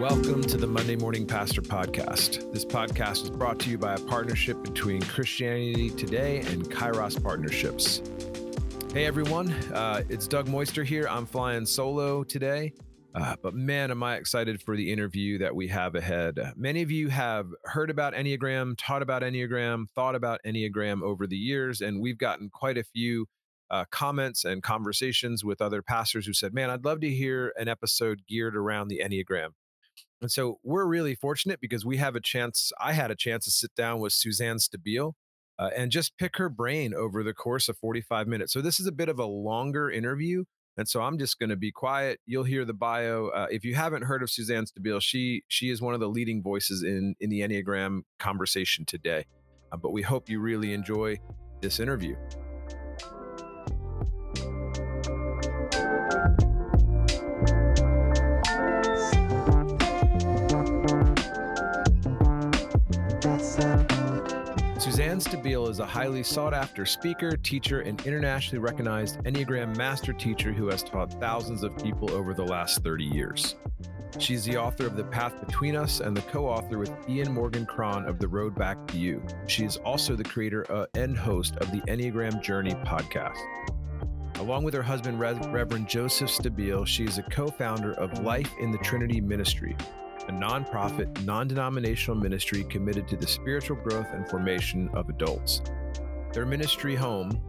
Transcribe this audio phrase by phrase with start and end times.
[0.00, 2.50] Welcome to the Monday Morning Pastor Podcast.
[2.54, 8.00] This podcast is brought to you by a partnership between Christianity Today and Kairos Partnerships.
[8.94, 11.06] Hey everyone, uh, it's Doug Moister here.
[11.06, 12.72] I'm flying solo today,
[13.14, 16.38] uh, but man, am I excited for the interview that we have ahead.
[16.56, 21.36] Many of you have heard about Enneagram, taught about Enneagram, thought about Enneagram over the
[21.36, 23.26] years, and we've gotten quite a few
[23.70, 27.68] uh, comments and conversations with other pastors who said, Man, I'd love to hear an
[27.68, 29.50] episode geared around the Enneagram.
[30.20, 32.72] And so we're really fortunate because we have a chance.
[32.80, 35.14] I had a chance to sit down with Suzanne Stabile
[35.58, 38.52] uh, and just pick her brain over the course of 45 minutes.
[38.52, 40.44] So this is a bit of a longer interview.
[40.76, 42.20] And so I'm just going to be quiet.
[42.26, 43.28] You'll hear the bio.
[43.28, 46.42] Uh, if you haven't heard of Suzanne Stabile, she she is one of the leading
[46.42, 49.26] voices in in the Enneagram conversation today.
[49.72, 51.18] Uh, but we hope you really enjoy
[51.60, 52.16] this interview.
[65.00, 70.52] Suzanne Stabile is a highly sought after speaker, teacher, and internationally recognized Enneagram master teacher
[70.52, 73.56] who has taught thousands of people over the last 30 years.
[74.18, 77.64] She's the author of The Path Between Us and the co author with Ian Morgan
[77.64, 79.22] Cron of The Road Back to You.
[79.46, 83.38] She is also the creator uh, and host of the Enneagram Journey podcast.
[84.34, 88.70] Along with her husband, Reverend Joseph Stabile, she is a co founder of Life in
[88.70, 89.74] the Trinity Ministry,
[90.28, 95.62] a nonprofit, non denominational ministry committed to the spiritual growth and formation of adults.
[96.32, 97.40] Their ministry home,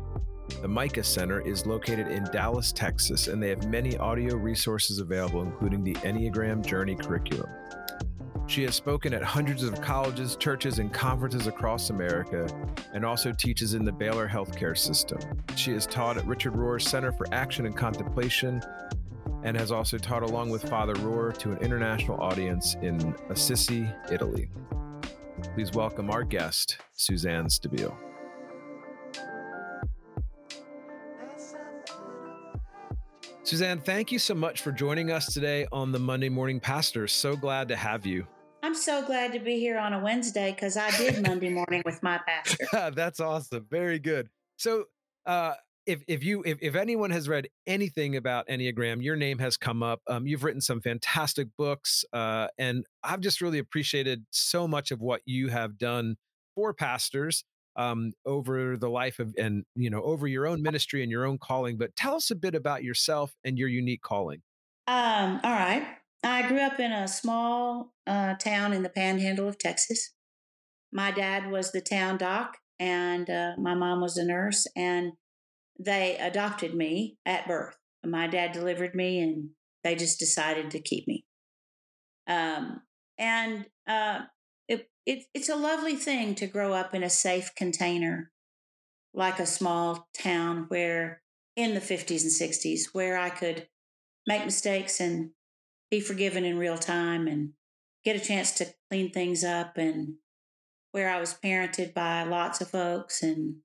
[0.62, 5.44] the Micah Center, is located in Dallas, Texas, and they have many audio resources available,
[5.44, 7.50] including the Enneagram Journey curriculum.
[8.48, 12.48] She has spoken at hundreds of colleges, churches, and conferences across America,
[12.94, 15.20] and also teaches in the Baylor Healthcare System.
[15.56, 18.62] She has taught at Richard Rohr's Center for Action and Contemplation
[19.44, 24.50] and has also taught along with Father Rohr to an international audience in Assisi, Italy.
[25.56, 27.96] Please welcome our guest, Suzanne Stabile.
[33.44, 37.08] Suzanne, thank you so much for joining us today on the Monday Morning Pastor.
[37.08, 38.26] So glad to have you.
[38.64, 42.02] I'm so glad to be here on a Wednesday because I did Monday morning with
[42.04, 42.92] my pastor.
[42.96, 43.66] That's awesome.
[43.70, 44.30] Very good.
[44.58, 44.86] So,
[45.26, 45.56] uh,
[45.86, 49.82] if if you if, if anyone has read anything about enneagram your name has come
[49.82, 54.92] up um, you've written some fantastic books uh, and i've just really appreciated so much
[54.92, 56.16] of what you have done
[56.56, 57.44] for pastors
[57.76, 61.38] um, over the life of and you know over your own ministry and your own
[61.38, 64.42] calling but tell us a bit about yourself and your unique calling.
[64.88, 65.86] Um, all right.
[66.24, 70.14] I grew up in a small uh, town in the panhandle of texas.
[70.92, 75.14] My dad was the town doc and uh, my mom was a nurse and
[75.80, 77.78] they adopted me at birth.
[78.04, 79.50] My dad delivered me, and
[79.84, 81.26] they just decided to keep me.
[82.28, 82.82] Um,
[83.18, 84.22] and uh,
[84.68, 88.32] it, it, it's a lovely thing to grow up in a safe container,
[89.14, 91.22] like a small town where
[91.56, 93.68] in the 50s and 60s, where I could
[94.26, 95.32] make mistakes and
[95.90, 97.52] be forgiven in real time and
[98.04, 100.16] get a chance to clean things up and
[100.92, 103.58] where I was parented by lots of folks and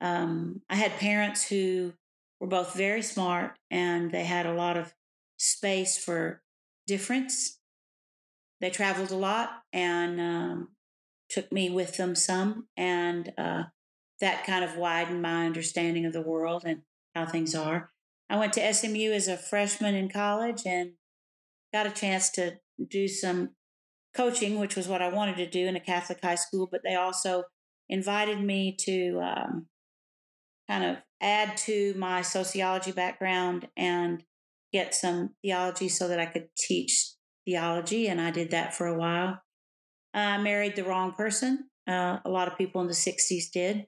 [0.00, 1.92] um, I had parents who
[2.40, 4.94] were both very smart and they had a lot of
[5.36, 6.42] space for
[6.86, 7.58] difference.
[8.60, 10.68] They traveled a lot and um,
[11.28, 13.64] took me with them some, and uh,
[14.20, 16.82] that kind of widened my understanding of the world and
[17.14, 17.90] how things are.
[18.30, 20.92] I went to SMU as a freshman in college and
[21.72, 23.50] got a chance to do some
[24.14, 26.94] coaching, which was what I wanted to do in a Catholic high school, but they
[26.94, 27.44] also
[27.88, 29.66] invited me to um,
[30.68, 34.22] kind of add to my sociology background and
[34.72, 37.12] get some theology so that I could teach
[37.46, 38.08] theology.
[38.08, 39.40] And I did that for a while.
[40.12, 41.70] I married the wrong person.
[41.88, 43.86] Uh, a lot of people in the 60s did.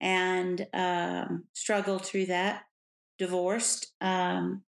[0.00, 2.62] And um, struggled through that,
[3.18, 3.92] divorced.
[4.00, 4.62] Um,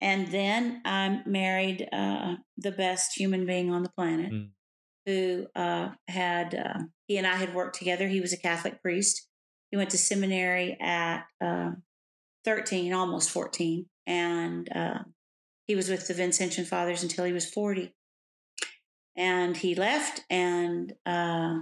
[0.00, 4.50] and then I married uh, the best human being on the planet mm.
[5.04, 8.06] who uh, had, uh, he and I had worked together.
[8.06, 9.27] He was a Catholic priest
[9.70, 11.72] he went to seminary at uh,
[12.44, 14.98] 13, almost 14, and uh,
[15.66, 17.94] he was with the Vincentian Fathers until he was 40.
[19.16, 21.58] And he left, and uh,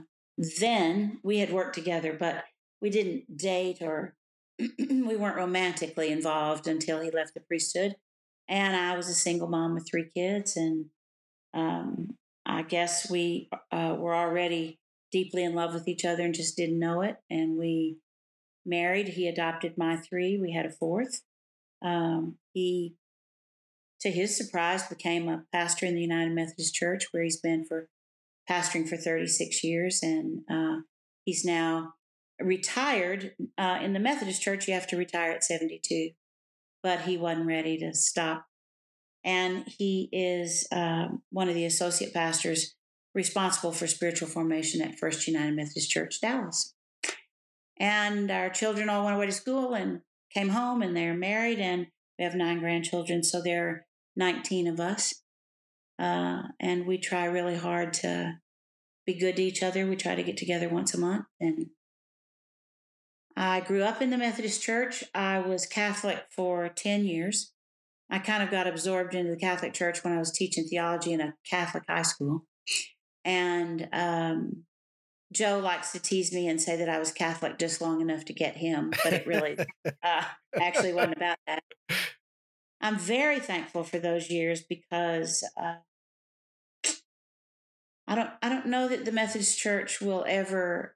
[0.61, 2.45] then we had worked together, but
[2.81, 4.15] we didn't date or
[4.79, 7.97] we weren't romantically involved until he left the priesthood.
[8.49, 10.87] And I was a single mom with three kids, and
[11.53, 14.79] um, I guess we uh, were already
[15.13, 17.17] deeply in love with each other and just didn't know it.
[17.31, 17.99] And we
[18.65, 19.09] married.
[19.09, 20.39] He adopted my three.
[20.39, 21.23] We had a fourth.
[21.83, 22.97] Um, he
[24.01, 27.89] to his surprise, became a pastor in the United Methodist Church, where he's been for
[28.49, 30.83] pastoring for 36 years, and uh,
[31.25, 31.95] he's now
[32.41, 33.35] retired.
[33.59, 36.11] Uh, in the Methodist Church, you have to retire at 72,
[36.83, 38.47] but he wasn't ready to stop.
[39.25, 42.76] And he is um, one of the associate pastors
[43.17, 46.75] responsible for spiritual formation at First United Methodist Church, Dallas.
[47.81, 50.03] And our children all went away to school and
[50.33, 51.87] came home, and they're married, and
[52.19, 53.87] we have nine grandchildren, so there are
[54.17, 55.23] 19 of us.
[55.99, 58.35] Uh, and we try really hard to
[59.07, 59.87] be good to each other.
[59.87, 61.25] We try to get together once a month.
[61.41, 61.69] And
[63.35, 65.05] I grew up in the Methodist Church.
[65.15, 67.53] I was Catholic for 10 years.
[68.11, 71.21] I kind of got absorbed into the Catholic Church when I was teaching theology in
[71.23, 72.45] a Catholic high school.
[73.27, 74.63] And um,
[75.33, 78.33] Joe likes to tease me and say that I was Catholic just long enough to
[78.33, 79.59] get him, but it really
[80.03, 80.25] uh,
[80.59, 81.63] actually wasn't about that.
[82.81, 85.75] I'm very thankful for those years because uh,
[88.07, 90.95] I don't I don't know that the Methodist Church will ever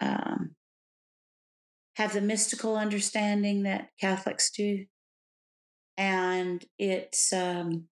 [0.00, 0.54] um,
[1.96, 4.84] have the mystical understanding that Catholics do,
[5.96, 7.88] and it's um,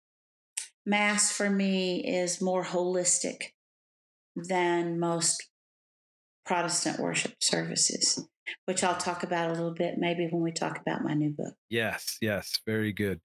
[0.85, 3.56] Mass for me is more holistic
[4.37, 5.49] than most
[6.45, 8.25] Protestant worship services,
[8.67, 11.55] which I'll talk about a little bit maybe when we talk about my new book.
[11.69, 13.21] Yes, yes, very good.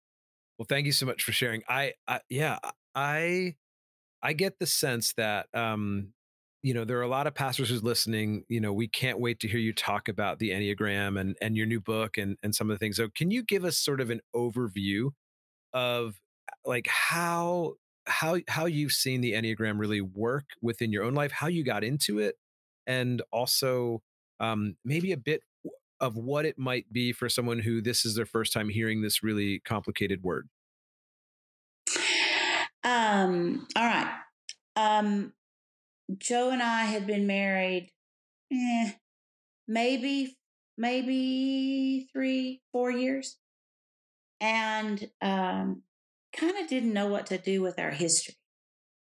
[0.57, 1.61] Well, thank you so much for sharing.
[1.69, 2.57] I, I yeah,
[2.95, 3.55] I
[4.23, 6.13] I get the sense that um
[6.63, 9.39] you know there are a lot of pastors who's listening you know we can't wait
[9.39, 12.69] to hear you talk about the enneagram and and your new book and and some
[12.69, 15.09] of the things so can you give us sort of an overview
[15.73, 16.19] of
[16.65, 17.73] like how
[18.07, 21.83] how how you've seen the enneagram really work within your own life how you got
[21.83, 22.35] into it
[22.87, 24.01] and also
[24.39, 25.43] um, maybe a bit
[25.99, 29.21] of what it might be for someone who this is their first time hearing this
[29.21, 30.49] really complicated word.
[32.83, 34.11] Um, all right.
[34.75, 35.33] Um,
[36.17, 37.91] Joe and I had been married,
[38.51, 38.93] eh,
[39.67, 40.35] maybe,
[40.77, 43.37] maybe three, four years,
[44.39, 45.83] and um,
[46.35, 48.35] kind of didn't know what to do with our history.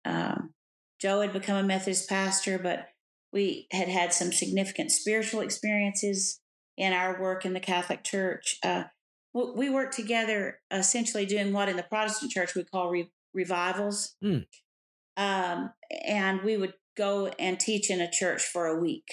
[0.04, 0.54] Um,
[1.02, 2.88] Joe had become a Methodist pastor, but
[3.34, 6.40] we had had some significant spiritual experiences
[6.78, 8.58] in our work in the Catholic Church.
[8.64, 8.86] Uh,
[9.34, 14.16] we worked together essentially doing what in the Protestant church we call re- revivals.
[14.24, 14.46] Mm.
[15.18, 15.72] Um,
[16.06, 19.04] and we would go and teach in a church for a week.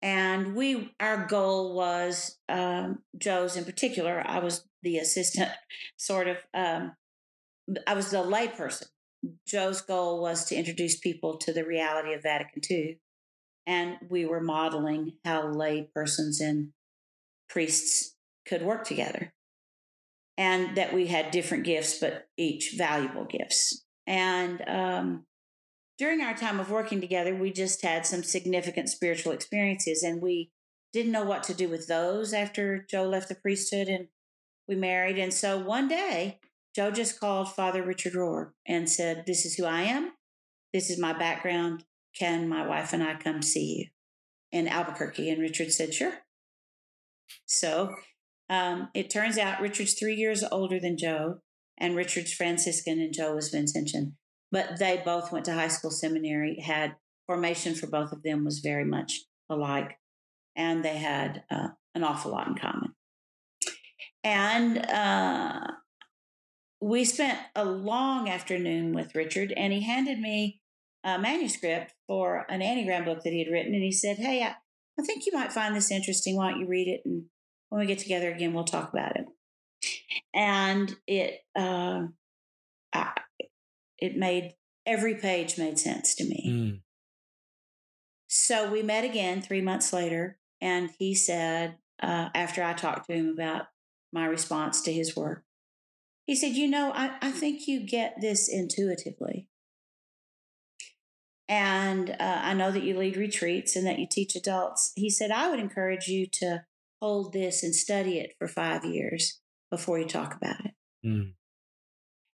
[0.00, 4.22] And we, our goal was um, Joe's in particular.
[4.26, 5.50] I was the assistant,
[5.96, 6.36] sort of.
[6.54, 6.92] Um,
[7.86, 8.84] I was the layperson
[9.46, 12.98] Joe's goal was to introduce people to the reality of Vatican II.
[13.66, 16.70] And we were modeling how lay persons and
[17.48, 18.14] priests
[18.46, 19.32] could work together.
[20.36, 23.84] And that we had different gifts, but each valuable gifts.
[24.06, 25.26] And um,
[25.96, 30.50] during our time of working together, we just had some significant spiritual experiences, and we
[30.92, 34.08] didn't know what to do with those after Joe left the priesthood and
[34.68, 35.18] we married.
[35.18, 36.40] And so one day,
[36.74, 40.12] Joe just called Father Richard Rohr and said, This is who I am.
[40.72, 41.84] This is my background.
[42.18, 43.86] Can my wife and I come see you
[44.58, 45.30] in Albuquerque?
[45.30, 46.12] And Richard said, Sure.
[47.46, 47.94] So
[48.50, 51.40] um, it turns out Richard's three years older than Joe,
[51.78, 54.12] and Richard's Franciscan, and Joe was Vincentian.
[54.50, 56.96] But they both went to high school seminary, had
[57.26, 59.98] formation for both of them was very much alike,
[60.56, 62.93] and they had uh, an awful lot in common.
[64.24, 65.66] And uh,
[66.80, 70.62] we spent a long afternoon with Richard, and he handed me
[71.04, 73.74] a manuscript for an Enneagram book that he had written.
[73.74, 74.54] And he said, Hey, I,
[74.98, 76.36] I think you might find this interesting.
[76.36, 77.02] Why don't you read it?
[77.04, 77.24] And
[77.68, 79.26] when we get together again, we'll talk about it.
[80.32, 82.04] And it, uh,
[82.94, 83.12] I,
[83.98, 84.54] it made
[84.86, 86.44] every page made sense to me.
[86.48, 86.80] Mm.
[88.28, 93.14] So we met again three months later, and he said, uh, after I talked to
[93.14, 93.66] him about
[94.14, 95.44] my response to his work,
[96.26, 99.48] he said, You know, I, I think you get this intuitively.
[101.46, 104.92] And uh, I know that you lead retreats and that you teach adults.
[104.96, 106.64] He said, I would encourage you to
[107.02, 109.40] hold this and study it for five years
[109.70, 110.72] before you talk about it.
[111.04, 111.34] Mm.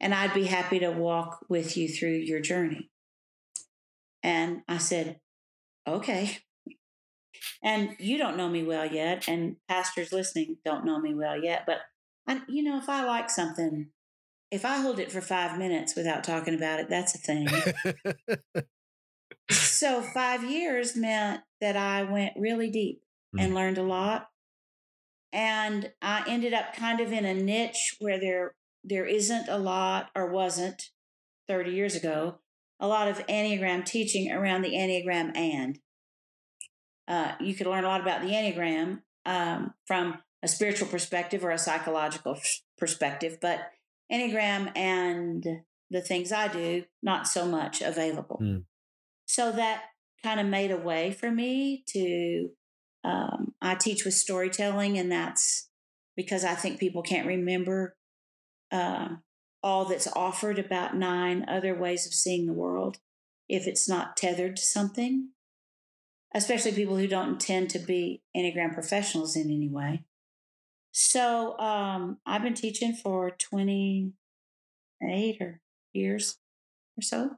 [0.01, 2.89] And I'd be happy to walk with you through your journey.
[4.23, 5.19] And I said,
[5.87, 6.39] Okay.
[7.63, 11.63] And you don't know me well yet, and pastors listening don't know me well yet,
[11.65, 11.79] but
[12.27, 13.87] I, you know, if I like something,
[14.51, 17.47] if I hold it for five minutes without talking about it, that's a thing.
[19.49, 23.01] so five years meant that I went really deep
[23.35, 23.43] mm.
[23.43, 24.27] and learned a lot.
[25.33, 30.09] And I ended up kind of in a niche where there there isn't a lot,
[30.15, 30.81] or wasn't
[31.49, 32.39] 30 years ago,
[32.79, 35.79] a lot of Enneagram teaching around the Enneagram and.
[37.07, 41.51] Uh, you could learn a lot about the Enneagram um, from a spiritual perspective or
[41.51, 42.37] a psychological
[42.77, 43.71] perspective, but
[44.11, 45.45] Enneagram and
[45.89, 48.39] the things I do, not so much available.
[48.41, 48.63] Mm.
[49.25, 49.83] So that
[50.23, 52.49] kind of made a way for me to.
[53.03, 55.69] Um, I teach with storytelling, and that's
[56.17, 57.95] because I think people can't remember
[58.71, 59.09] uh,
[59.63, 62.97] all that's offered about nine other ways of seeing the world
[63.47, 65.29] if it's not tethered to something,
[66.37, 70.03] especially people who don't intend to be Enneagram professionals in any way.
[70.91, 75.61] So um, I've been teaching for 28 or
[75.93, 76.37] years
[76.97, 77.31] or so.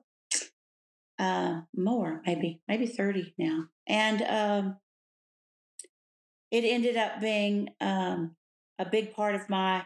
[1.18, 3.66] Uh, more, maybe, maybe 30 now.
[3.88, 4.78] And um,
[6.52, 8.36] it ended up being um,
[8.78, 9.84] a big part of my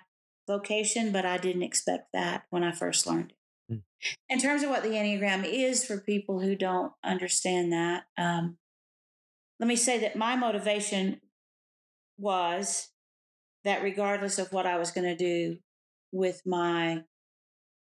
[0.47, 3.73] vocation, but I didn't expect that when I first learned it.
[3.73, 3.81] Mm.
[4.29, 8.57] In terms of what the Enneagram is for people who don't understand that, um,
[9.63, 11.21] let me say that my motivation
[12.17, 12.89] was
[13.63, 15.59] that regardless of what I was going to do
[16.11, 17.03] with my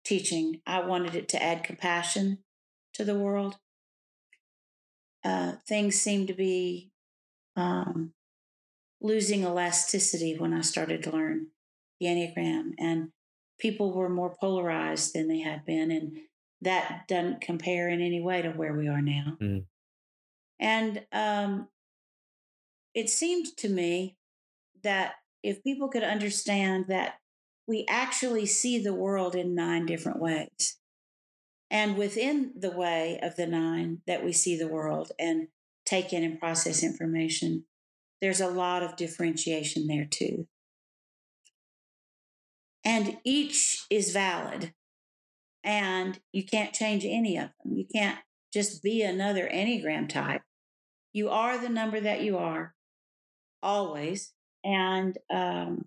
[0.05, 2.37] teaching, I wanted it to add compassion
[2.93, 3.57] to the world.
[5.25, 6.93] Uh, things seemed to be
[7.57, 8.13] um,
[9.01, 11.47] losing elasticity when I started to learn
[11.99, 13.09] the Enneagram, and
[13.59, 15.91] people were more polarized than they had been.
[15.91, 16.17] And
[16.61, 19.35] that doesn't compare in any way to where we are now.
[19.41, 19.65] Mm.
[20.59, 21.67] And um,
[22.93, 24.17] it seemed to me
[24.83, 27.15] that if people could understand that
[27.67, 30.77] we actually see the world in nine different ways,
[31.69, 35.49] and within the way of the nine that we see the world and
[35.85, 37.65] take in and process information,
[38.21, 40.47] there's a lot of differentiation there too.
[42.83, 44.73] And each is valid.
[45.63, 47.75] And you can't change any of them.
[47.75, 48.19] You can't
[48.53, 50.41] just be another Enneagram type.
[51.13, 52.73] You are the number that you are,
[53.63, 54.33] always.
[54.63, 55.85] And um,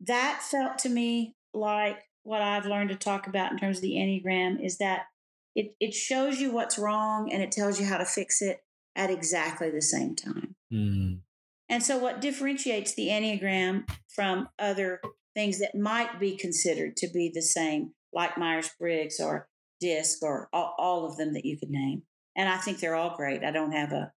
[0.00, 3.94] that felt to me like what I've learned to talk about in terms of the
[3.94, 5.06] Enneagram is that
[5.54, 8.60] it, it shows you what's wrong and it tells you how to fix it
[8.96, 10.54] at exactly the same time.
[10.72, 11.20] Mm.
[11.68, 15.00] And so, what differentiates the Enneagram from other
[15.34, 19.48] things that might be considered to be the same, like Myers Briggs or
[19.80, 22.02] DISC or all, all, of them that you could name.
[22.36, 23.44] And I think they're all great.
[23.44, 24.12] I don't have a,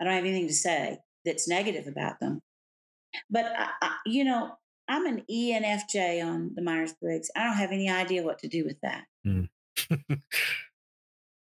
[0.00, 2.40] I don't have anything to say that's negative about them.
[3.30, 4.52] But I, I, you know,
[4.88, 7.30] I'm an ENFJ on the Myers Briggs.
[7.36, 9.04] I don't have any idea what to do with that.
[9.26, 9.48] Mm.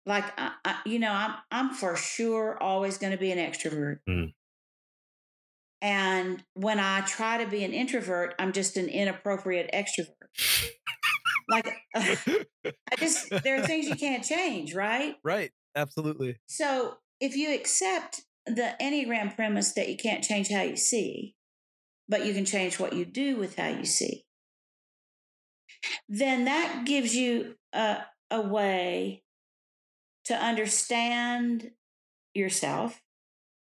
[0.06, 4.00] like, I, you know, I'm I'm for sure always going to be an extrovert.
[4.08, 4.34] Mm.
[5.84, 10.30] And when I try to be an introvert, I'm just an inappropriate extrovert.
[11.50, 15.16] like, I just, there are things you can't change, right?
[15.26, 15.52] Right.
[15.76, 16.38] Absolutely.
[16.48, 21.36] So if you accept the Enneagram premise that you can't change how you see,
[22.08, 24.26] but you can change what you do with how you see,
[26.08, 27.98] then that gives you a,
[28.30, 29.24] a way
[30.26, 31.72] to understand
[32.34, 33.02] yourself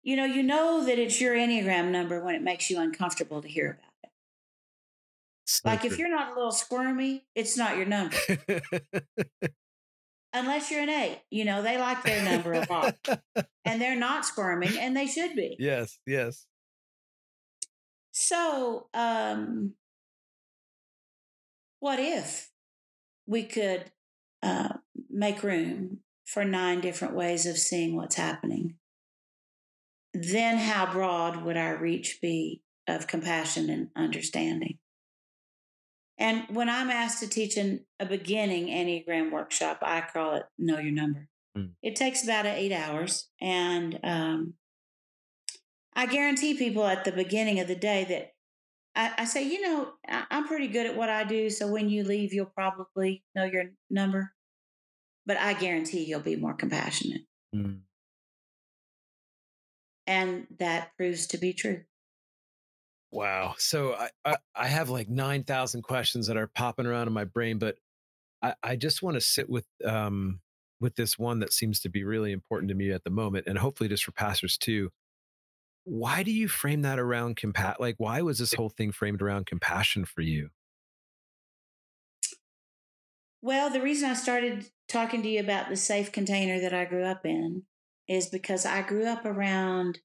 [0.05, 3.49] you know, you know that it's your Enneagram number when it makes you uncomfortable to
[3.49, 4.11] hear about it.
[5.65, 8.17] like if you're not a little squirmy, it's not your number.
[10.35, 12.97] Unless you're an eight, you know, they like their number a lot
[13.65, 15.57] and they're not squirming and they should be.
[15.59, 16.47] Yes, yes.
[18.11, 19.75] So, um,
[21.81, 22.51] what if
[23.27, 23.93] we could
[24.43, 24.75] uh,
[25.09, 28.75] make room for nine different ways of seeing what's happening?
[30.15, 34.79] then how broad would our reach be of compassion and understanding?
[36.19, 40.79] And when I'm asked to teach an, a beginning Enneagram workshop, I call it Know
[40.79, 41.29] Your Number.
[41.57, 41.71] Mm.
[41.83, 43.29] It takes about eight hours.
[43.41, 44.55] And um,
[45.95, 48.33] I guarantee people at the beginning of the day that
[48.97, 51.51] I, I, say, you know, I, I'm pretty good at what I do.
[51.51, 54.33] So when you leave, you'll probably know your number.
[55.27, 57.23] But I guarantee you'll be more compassionate.
[57.55, 57.81] Mm.
[60.07, 61.83] And that proves to be true.
[63.15, 63.55] Wow.
[63.59, 67.59] So I, I, I have like 9,000 questions that are popping around in my brain,
[67.59, 67.77] but
[68.43, 70.41] I, I just want to sit with, um,
[70.81, 73.57] with this one that seems to be really important to me at the moment, and
[73.57, 74.91] hopefully just for pastors too.
[75.85, 77.79] Why do you frame that around compat?
[77.79, 80.49] Like, why was this whole thing framed around compassion for you?
[83.43, 87.05] Well, the reason I started talking to you about the safe container that I grew
[87.05, 87.63] up in
[88.09, 90.01] is because I grew up around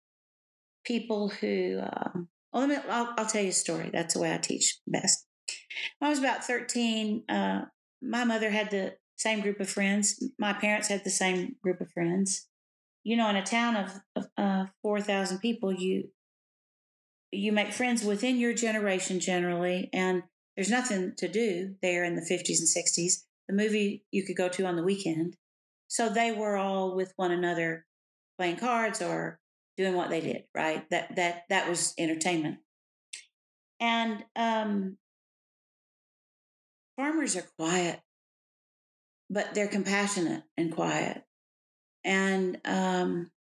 [0.85, 1.79] people who.
[1.81, 2.89] Um, well, let me.
[2.89, 3.89] I'll, I'll tell you a story.
[3.91, 5.25] That's the way I teach best.
[5.99, 7.61] When I was about 13, uh,
[8.01, 10.23] my mother had the same group of friends.
[10.39, 12.47] My parents had the same group of friends.
[13.03, 16.09] You know, in a town of, of uh, 4,000 people, you
[17.31, 20.23] you make friends within your generation generally, and
[20.55, 23.23] there's nothing to do there in the 50s and 60s.
[23.47, 25.35] The movie you could go to on the weekend.
[25.87, 27.85] So they were all with one another
[28.37, 29.39] playing cards or
[29.79, 30.87] doing what they did, right?
[30.89, 32.57] That that that was entertainment.
[33.79, 34.97] And um
[36.97, 38.01] farmers are quiet,
[39.29, 41.23] but they're compassionate and quiet.
[42.03, 43.31] And um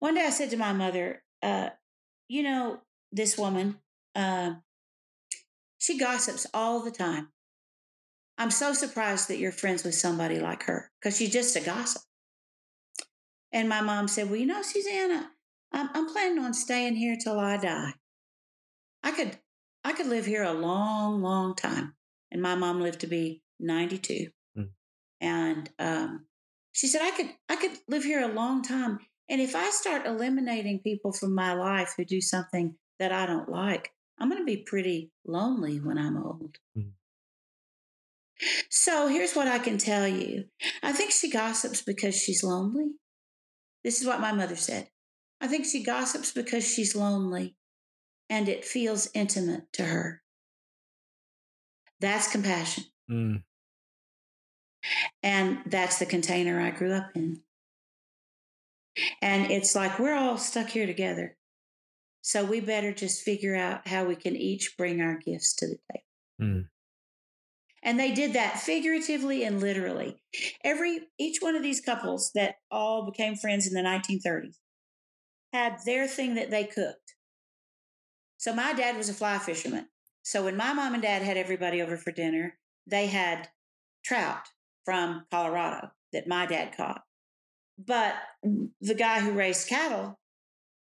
[0.00, 1.70] one day I said to my mother, uh,
[2.28, 2.80] you know,
[3.12, 3.76] this woman,
[4.16, 4.54] uh,
[5.78, 7.28] she gossips all the time.
[8.36, 12.02] I'm so surprised that you're friends with somebody like her because she's just a gossip.
[13.52, 15.30] And my mom said, Well, you know, Susanna,
[15.76, 17.92] I'm, I'm planning on staying here till I die.
[19.04, 19.36] I could
[19.84, 21.94] I could live here a long, long time.
[22.32, 24.30] And my mom lived to be 92.
[24.58, 24.70] Mm.
[25.20, 26.26] And um,
[26.72, 28.98] she said, I could I could live here a long time.
[29.28, 33.48] And if I start eliminating people from my life who do something that I don't
[33.48, 36.56] like, I'm going to be pretty lonely when I'm old.
[36.76, 36.92] Mm.
[38.70, 40.46] So here's what I can tell you
[40.82, 42.92] I think she gossips because she's lonely.
[43.84, 44.88] This is what my mother said.
[45.40, 47.56] I think she gossips because she's lonely
[48.28, 50.22] and it feels intimate to her.
[52.00, 52.84] That's compassion.
[53.10, 53.42] Mm.
[55.22, 57.40] And that's the container I grew up in.
[59.20, 61.36] And it's like we're all stuck here together.
[62.22, 65.78] So we better just figure out how we can each bring our gifts to the
[65.92, 66.04] table.
[66.40, 66.68] Mm.
[67.82, 70.16] And they did that figuratively and literally.
[70.64, 74.56] Every each one of these couples that all became friends in the 1930s
[75.56, 77.14] had their thing that they cooked.
[78.36, 79.86] So my dad was a fly fisherman.
[80.22, 83.48] So when my mom and dad had everybody over for dinner, they had
[84.04, 84.48] trout
[84.84, 87.02] from Colorado that my dad caught.
[87.78, 90.18] But the guy who raised cattle,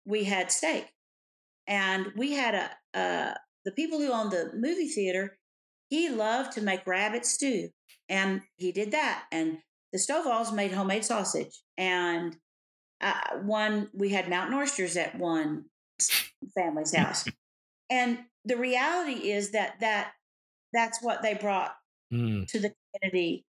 [0.06, 0.88] we had steak.
[1.68, 5.38] And we had a, a the people who owned the movie theater,
[5.90, 7.70] he loved to make rabbit stew.
[8.10, 9.26] And he did that.
[9.32, 9.60] And
[9.92, 11.62] the Stovall's made homemade sausage.
[11.78, 12.38] And
[13.02, 15.66] uh, one, we had mountain oysters at one
[16.56, 17.26] family's house.
[17.90, 20.14] and the reality is that that
[20.74, 21.76] that's what they brought
[22.14, 22.48] mm.
[22.48, 23.46] to the community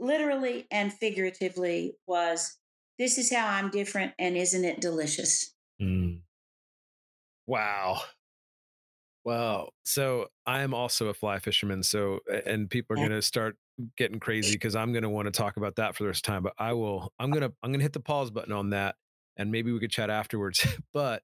[0.00, 2.56] literally and figuratively was
[2.98, 6.18] this is how i'm different and isn't it delicious mm.
[7.46, 8.00] wow
[9.24, 13.08] wow so i am also a fly fisherman so and people are yeah.
[13.08, 13.56] going to start
[13.96, 16.32] getting crazy because i'm going to want to talk about that for the rest of
[16.32, 18.70] time but i will i'm going to i'm going to hit the pause button on
[18.70, 18.96] that
[19.36, 21.22] and maybe we could chat afterwards but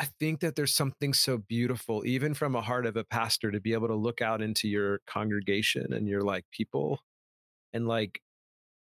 [0.00, 3.60] I think that there's something so beautiful, even from a heart of a pastor, to
[3.60, 7.00] be able to look out into your congregation and your like people
[7.74, 8.22] and like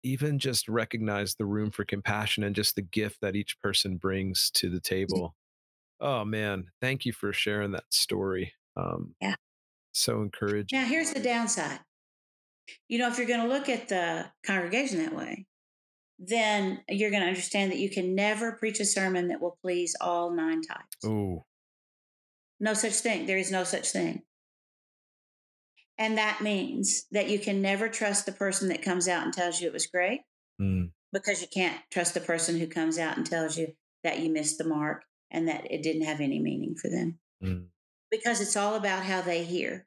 [0.03, 4.49] even just recognize the room for compassion and just the gift that each person brings
[4.51, 5.35] to the table.
[5.99, 8.53] Oh man, thank you for sharing that story.
[8.77, 9.35] Um, yeah.
[9.91, 10.79] So encouraging.
[10.79, 11.79] Now, here's the downside.
[12.87, 15.47] You know, if you're going to look at the congregation that way,
[16.19, 19.95] then you're going to understand that you can never preach a sermon that will please
[19.99, 20.97] all nine types.
[21.03, 21.45] Oh.
[22.59, 23.25] No such thing.
[23.25, 24.21] There is no such thing.
[25.97, 29.59] And that means that you can never trust the person that comes out and tells
[29.59, 30.21] you it was great
[30.59, 30.89] mm.
[31.11, 34.57] because you can't trust the person who comes out and tells you that you missed
[34.57, 37.19] the mark and that it didn't have any meaning for them.
[37.43, 37.65] Mm.
[38.09, 39.85] Because it's all about how they hear.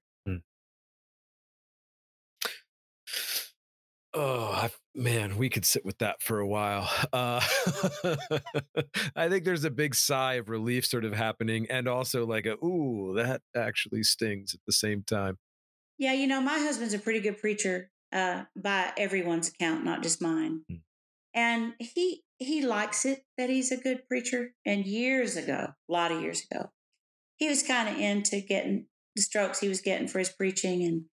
[4.14, 6.88] Oh, I Man, we could sit with that for a while.
[7.12, 7.40] Uh,
[9.16, 12.54] I think there's a big sigh of relief sort of happening, and also like a,
[12.64, 15.38] ooh, that actually stings at the same time.
[15.98, 20.20] Yeah, you know, my husband's a pretty good preacher uh, by everyone's account, not just
[20.20, 20.62] mine.
[20.68, 20.76] Hmm.
[21.34, 24.54] And he he likes it that he's a good preacher.
[24.66, 26.70] And years ago, a lot of years ago,
[27.36, 31.04] he was kind of into getting the strokes he was getting for his preaching and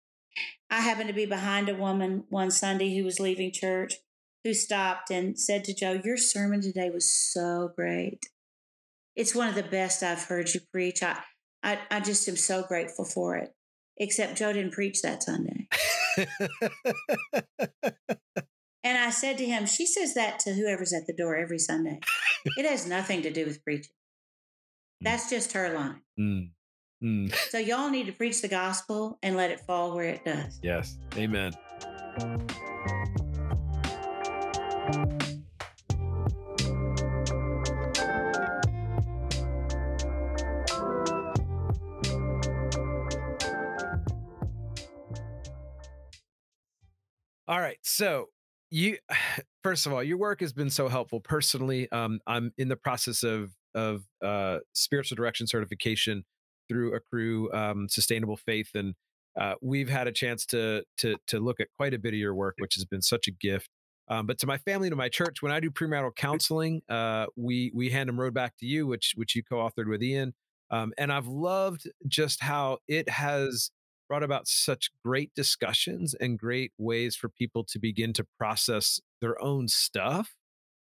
[0.69, 3.95] I happened to be behind a woman one Sunday who was leaving church
[4.43, 8.25] who stopped and said to Joe, Your sermon today was so great.
[9.15, 11.03] It's one of the best I've heard you preach.
[11.03, 11.17] I,
[11.63, 13.53] I, I just am so grateful for it.
[13.97, 15.67] Except Joe didn't preach that Sunday.
[18.83, 21.99] and I said to him, She says that to whoever's at the door every Sunday.
[22.57, 23.91] It has nothing to do with preaching.
[25.01, 25.05] Mm.
[25.05, 26.01] That's just her line.
[26.19, 26.51] Mm.
[27.03, 27.33] Mm.
[27.49, 30.59] So y'all need to preach the gospel and let it fall where it does.
[30.61, 30.97] Yes.
[31.17, 31.51] Amen.
[47.47, 47.77] All right.
[47.81, 48.27] So
[48.69, 48.97] you
[49.63, 51.91] first of all, your work has been so helpful personally.
[51.91, 56.23] Um, I'm in the process of of uh, spiritual direction certification
[56.71, 58.95] through Accrue um, Sustainable Faith, and
[59.39, 62.33] uh, we've had a chance to to to look at quite a bit of your
[62.33, 63.69] work, which has been such a gift.
[64.07, 67.71] Um, but to my family, to my church, when I do premarital counseling, uh, we
[67.73, 70.33] we hand them road back to you, which which you co-authored with Ian,
[70.69, 73.71] um, and I've loved just how it has
[74.07, 79.41] brought about such great discussions and great ways for people to begin to process their
[79.41, 80.35] own stuff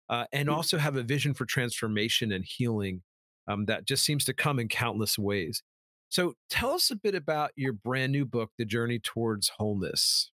[0.09, 0.53] uh, and mm.
[0.53, 3.01] also have a vision for transformation and healing
[3.47, 5.63] um, that just seems to come in countless ways.
[6.11, 10.31] So tell us a bit about your brand new book, The Journey Towards Wholeness.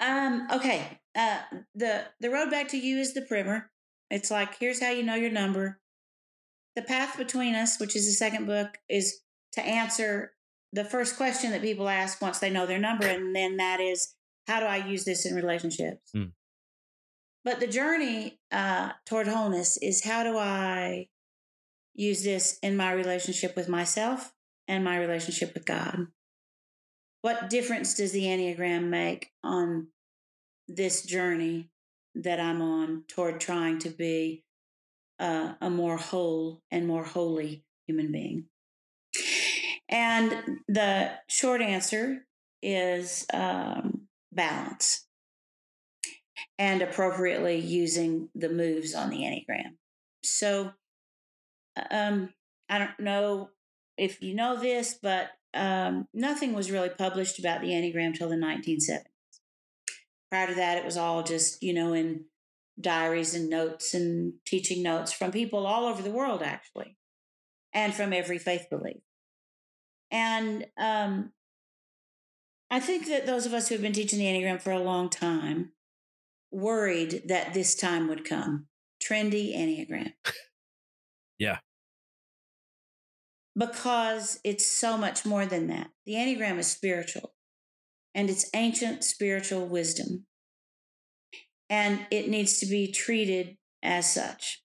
[0.00, 1.00] Um, okay.
[1.14, 1.40] Uh,
[1.74, 3.70] the the road back to you is the primer.
[4.10, 5.80] It's like here's how you know your number.
[6.76, 9.20] The path between us, which is the second book, is
[9.52, 10.32] to answer
[10.72, 14.14] the first question that people ask once they know their number, and then that is,
[14.46, 16.10] how do I use this in relationships?
[16.14, 16.32] Mm.
[17.44, 21.08] But the journey uh, toward wholeness is how do I
[21.96, 24.32] use this in my relationship with myself
[24.68, 26.06] and my relationship with God?
[27.22, 29.88] What difference does the Enneagram make on
[30.68, 31.70] this journey
[32.14, 34.44] that I'm on toward trying to be
[35.18, 38.44] uh, a more whole and more holy human being?
[39.88, 42.26] And the short answer
[42.62, 45.06] is um, balance
[46.58, 49.76] and appropriately using the moves on the Enneagram.
[50.22, 50.72] So,
[51.90, 52.30] um,
[52.68, 53.50] I don't know
[53.96, 58.36] if you know this, but um, nothing was really published about the Enneagram till the
[58.36, 59.02] 1970s.
[60.30, 62.24] Prior to that, it was all just, you know, in
[62.80, 66.96] diaries and notes and teaching notes from people all over the world, actually,
[67.72, 69.00] and from every faith belief.
[70.10, 71.32] And um,
[72.70, 75.08] I think that those of us who have been teaching the Enneagram for a long
[75.08, 75.72] time
[76.50, 78.66] worried that this time would come.
[79.02, 80.12] Trendy Enneagram.
[81.38, 81.58] yeah
[83.56, 85.88] because it's so much more than that.
[86.04, 87.34] The Enneagram is spiritual
[88.14, 90.26] and it's ancient spiritual wisdom.
[91.68, 94.62] And it needs to be treated as such.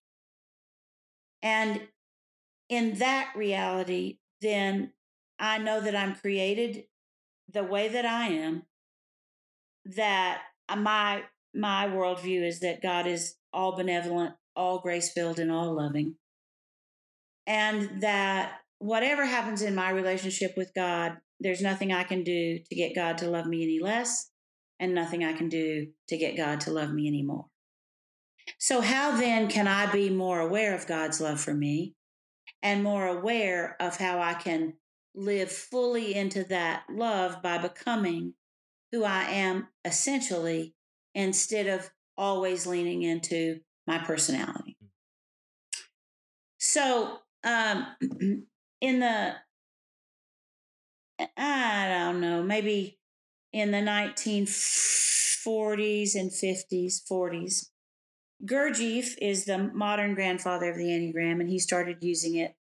[1.42, 1.82] And
[2.70, 4.94] in that reality, then
[5.40, 6.84] I know that I'm created
[7.52, 8.64] the way that I am,
[9.86, 10.42] that
[10.78, 11.24] my
[11.54, 16.16] my worldview is that God is all benevolent, all grace filled, and all loving.
[17.46, 22.76] And that whatever happens in my relationship with God, there's nothing I can do to
[22.76, 24.32] get God to love me any less,
[24.80, 27.46] and nothing I can do to get God to love me any more.
[28.60, 31.94] So, how then can I be more aware of God's love for me
[32.64, 34.74] and more aware of how I can
[35.14, 38.34] live fully into that love by becoming
[38.92, 40.74] who I am essentially
[41.14, 44.78] instead of always leaning into my personality?
[46.58, 47.86] So, um,
[48.82, 49.36] in the
[51.38, 53.00] I don't know, maybe
[53.54, 57.68] in the 1940s and 50s, 40s.
[58.44, 62.56] Gurdjieff is the modern grandfather of the Enneagram, and he started using it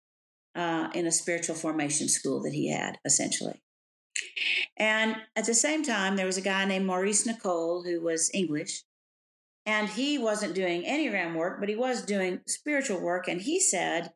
[0.55, 3.61] uh, in a spiritual formation school that he had, essentially.
[4.75, 8.81] And at the same time, there was a guy named Maurice Nicoll who was English,
[9.67, 13.27] and he wasn't doing Enneagram work, but he was doing spiritual work.
[13.27, 14.13] And he said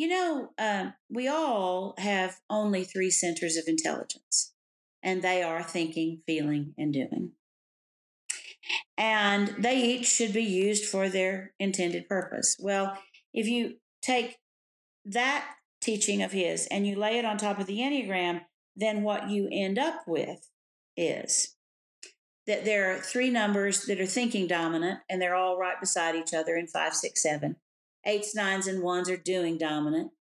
[0.00, 4.54] you know, um, we all have only three centers of intelligence,
[5.02, 7.32] and they are thinking, feeling, and doing.
[8.96, 12.56] And they each should be used for their intended purpose.
[12.58, 12.96] Well,
[13.34, 14.38] if you take
[15.04, 15.44] that
[15.82, 18.40] teaching of his and you lay it on top of the Enneagram,
[18.74, 20.48] then what you end up with
[20.96, 21.56] is
[22.46, 26.32] that there are three numbers that are thinking dominant and they're all right beside each
[26.32, 27.56] other in five, six, seven
[28.04, 30.12] eights, nines, and ones are doing dominant,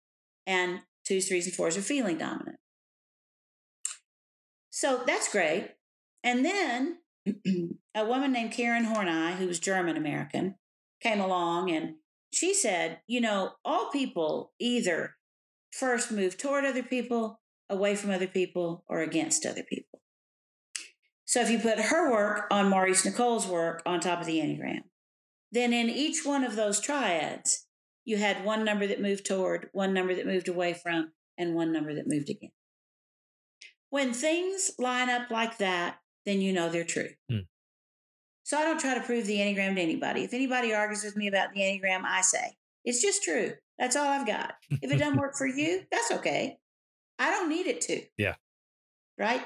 [0.46, 2.58] and twos, threes, and fours are feeling dominant.
[4.70, 5.70] So that's great.
[6.22, 6.98] And then
[7.94, 10.56] a woman named Karen Horney, who was German American,
[11.02, 11.94] came along and
[12.32, 15.16] she said, you know, all people either
[15.72, 20.00] first move toward other people, away from other people, or against other people.
[21.24, 24.82] So if you put her work on Maurice Nicoll's work on top of the Enneagram,
[25.52, 27.66] then in each one of those triads,
[28.08, 31.74] you had one number that moved toward, one number that moved away from, and one
[31.74, 32.52] number that moved again.
[33.90, 37.10] When things line up like that, then you know they're true.
[37.30, 37.40] Hmm.
[38.44, 40.24] So I don't try to prove the Enneagram to anybody.
[40.24, 43.52] If anybody argues with me about the Enneagram, I say, it's just true.
[43.78, 44.54] That's all I've got.
[44.70, 46.56] If it doesn't work for you, that's okay.
[47.18, 48.00] I don't need it to.
[48.16, 48.36] Yeah.
[49.18, 49.42] Right?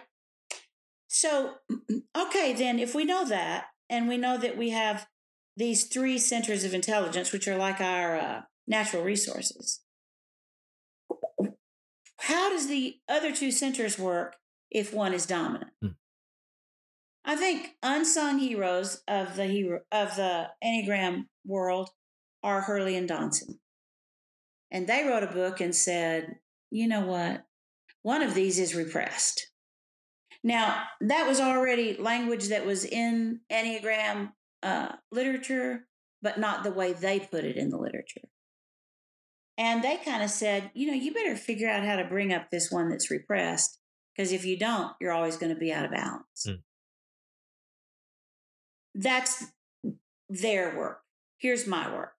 [1.09, 1.55] So,
[2.17, 5.09] okay, then if we know that, and we know that we have
[5.57, 9.81] these three centers of intelligence, which are like our uh, natural resources,
[12.19, 14.37] how does the other two centers work
[14.71, 15.73] if one is dominant?
[15.81, 15.89] Hmm.
[17.25, 21.91] I think unsung heroes of the hero of the Enneagram world
[22.43, 23.61] are Hurley and Dobson.
[24.71, 26.37] And they wrote a book and said,
[26.71, 27.45] you know what?
[28.03, 29.49] One of these is repressed.
[30.43, 35.87] Now, that was already language that was in Enneagram uh, literature,
[36.21, 38.29] but not the way they put it in the literature.
[39.59, 42.51] And they kind of said, you know, you better figure out how to bring up
[42.51, 43.79] this one that's repressed,
[44.17, 46.47] because if you don't, you're always going to be out of balance.
[46.49, 46.61] Mm.
[48.95, 49.45] That's
[50.29, 51.01] their work.
[51.39, 52.13] Here's my work.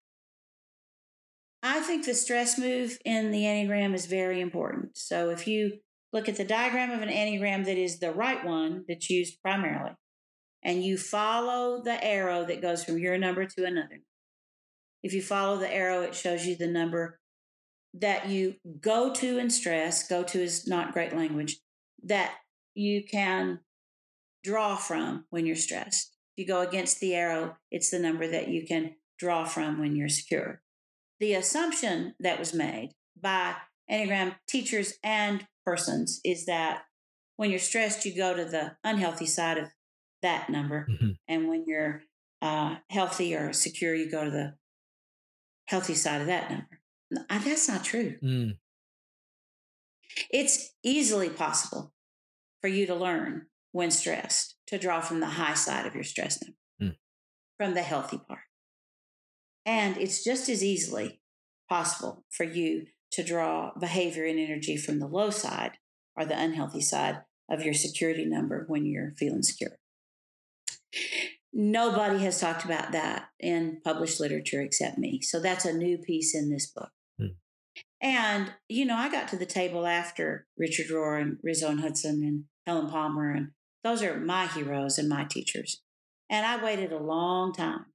[1.63, 4.97] I think the stress move in the Enneagram is very important.
[4.97, 5.79] So if you
[6.11, 9.93] look at the diagram of an Enneagram that is the right one that's used primarily,
[10.63, 14.01] and you follow the arrow that goes from your number to another.
[15.01, 17.19] If you follow the arrow, it shows you the number
[17.93, 20.07] that you go to in stress.
[20.07, 21.57] Go to is not great language
[22.03, 22.33] that
[22.73, 23.59] you can
[24.43, 26.11] draw from when you're stressed.
[26.35, 29.95] If you go against the arrow, it's the number that you can draw from when
[29.95, 30.63] you're secure
[31.23, 33.55] the assumption that was made by
[33.89, 36.81] Enneagram teachers and persons is that
[37.37, 39.69] when you're stressed, you go to the unhealthy side of
[40.21, 40.85] that number.
[40.89, 41.11] Mm-hmm.
[41.29, 42.01] And when you're
[42.41, 44.55] uh, healthy or secure, you go to the
[45.67, 46.81] healthy side of that number.
[47.29, 48.15] That's not true.
[48.23, 48.57] Mm.
[50.29, 51.93] It's easily possible
[52.61, 56.39] for you to learn when stressed to draw from the high side of your stress
[56.41, 56.97] number, mm.
[57.57, 58.39] from the healthy part.
[59.65, 61.21] And it's just as easily
[61.69, 65.77] possible for you to draw behavior and energy from the low side
[66.15, 69.77] or the unhealthy side of your security number when you're feeling secure.
[71.51, 75.21] Nobody has talked about that in published literature except me.
[75.21, 76.89] So that's a new piece in this book.
[78.03, 82.21] And, you know, I got to the table after Richard Rohr and Riso and Hudson
[82.21, 83.51] and Helen Palmer, and
[83.83, 85.81] those are my heroes and my teachers.
[86.29, 87.85] And I waited a long time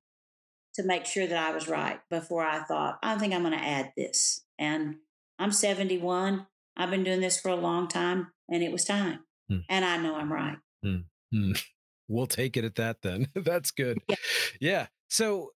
[0.75, 3.65] to make sure that I was right before I thought, I think I'm going to
[3.65, 4.45] add this.
[4.59, 4.97] And
[5.39, 6.47] I'm 71.
[6.77, 9.21] I've been doing this for a long time, and it was time.
[9.51, 9.59] Hmm.
[9.69, 10.57] And I know I'm right.
[10.83, 10.97] Hmm.
[11.33, 11.53] Hmm.
[12.11, 13.29] We'll take it at that then.
[13.35, 13.99] That's good.
[14.09, 14.17] Yeah.
[14.61, 14.87] yeah.
[15.11, 15.51] So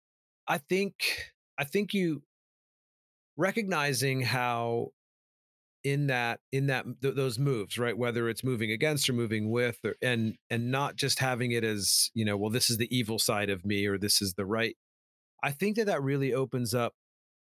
[0.50, 0.96] I think
[1.58, 2.24] I think you
[3.38, 4.90] recognizing how
[5.84, 9.80] in that in that th- those moves right whether it's moving against or moving with
[9.84, 13.18] or, and and not just having it as you know well this is the evil
[13.18, 14.76] side of me or this is the right
[15.44, 16.94] I think that that really opens up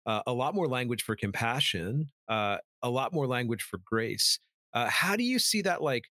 [0.06, 4.38] uh, a lot more language for compassion, uh, a lot more language for grace.
[4.72, 5.82] Uh, how do you see that?
[5.82, 6.04] Like,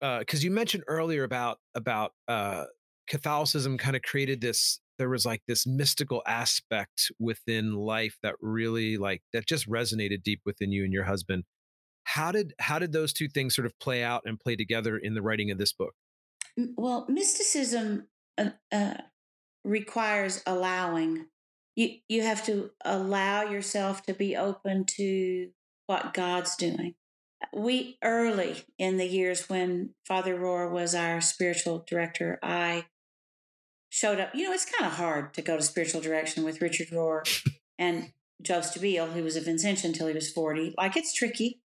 [0.00, 2.64] because uh, you mentioned earlier about about uh,
[3.08, 4.80] Catholicism kind of created this.
[4.98, 10.40] There was like this mystical aspect within life that really like that just resonated deep
[10.44, 11.44] within you and your husband.
[12.04, 15.14] How did how did those two things sort of play out and play together in
[15.14, 15.94] the writing of this book?
[16.56, 18.06] Well, mysticism
[18.38, 18.94] uh, uh
[19.64, 21.26] requires allowing.
[21.74, 25.50] You you have to allow yourself to be open to
[25.86, 26.94] what God's doing.
[27.52, 32.86] We early in the years when Father Rohr was our spiritual director, I
[33.96, 34.28] showed up.
[34.34, 37.22] You know, it's kind of hard to go to spiritual direction with Richard Rohr
[37.78, 40.74] and Joe Stabile, who was a Vincentian until he was 40.
[40.76, 41.62] Like it's tricky.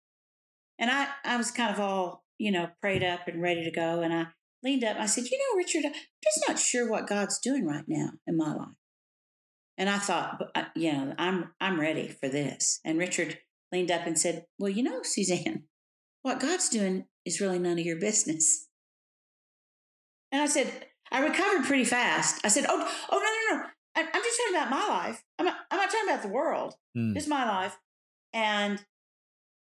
[0.79, 4.03] And I, I was kind of all, you know, prayed up and ready to go.
[4.03, 4.29] And I
[4.63, 4.97] leaned up.
[4.97, 8.37] I said, You know, Richard, I'm just not sure what God's doing right now in
[8.37, 8.69] my life.
[9.77, 12.79] And I thought, uh, you know, I'm I'm ready for this.
[12.85, 13.39] And Richard
[13.73, 15.65] leaned up and said, Well, you know, Suzanne,
[16.23, 18.69] what God's doing is really none of your business.
[20.31, 22.41] And I said, I recovered pretty fast.
[22.45, 23.69] I said, Oh, oh no, no, no.
[23.97, 25.25] I'm just talking about my life.
[25.39, 26.75] I'm not, I'm not talking about the world.
[26.97, 27.15] Mm.
[27.15, 27.77] Just my life.
[28.33, 28.85] And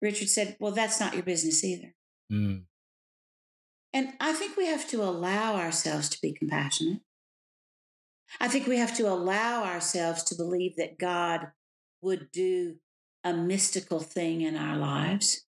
[0.03, 1.95] Richard said, Well, that's not your business either.
[2.33, 2.63] Mm.
[3.93, 7.01] And I think we have to allow ourselves to be compassionate.
[8.41, 11.49] I think we have to allow ourselves to believe that God
[12.03, 12.77] would do
[13.25, 15.47] a mystical thing in our lives.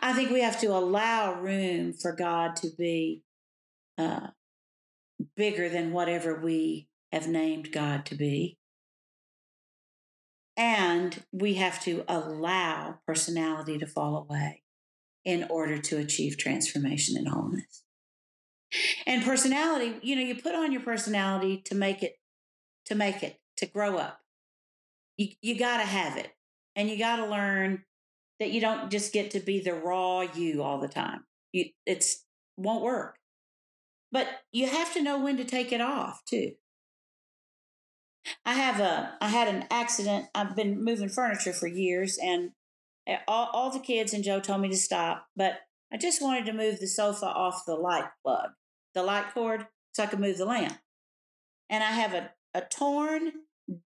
[0.00, 3.22] I think we have to allow room for God to be
[3.98, 4.28] uh,
[5.36, 8.58] bigger than whatever we have named God to be.
[10.56, 14.62] And we have to allow personality to fall away
[15.24, 17.82] in order to achieve transformation and wholeness.
[19.06, 22.16] And personality, you know, you put on your personality to make it,
[22.86, 24.20] to make it, to grow up.
[25.16, 26.30] You, you got to have it.
[26.74, 27.84] And you got to learn
[28.38, 31.24] that you don't just get to be the raw you all the time.
[31.52, 32.24] You, it's
[32.56, 33.18] won't work.
[34.12, 36.52] But you have to know when to take it off too.
[38.44, 40.26] I have a I had an accident.
[40.34, 42.50] I've been moving furniture for years, and
[43.06, 45.26] eh, all, all the kids and Joe told me to stop.
[45.36, 45.60] But
[45.92, 48.50] I just wanted to move the sofa off the light plug,
[48.94, 50.78] the light cord, so I could move the lamp.
[51.70, 53.32] And I have a, a torn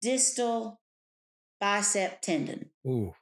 [0.01, 0.81] distal
[1.61, 2.71] bicep tendon.
[2.87, 3.13] Ooh.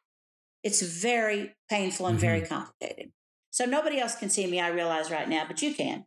[0.67, 2.27] It's very painful and mm-hmm.
[2.27, 3.13] very complicated.
[3.53, 6.07] So nobody else can see me, I realize right now, but you can.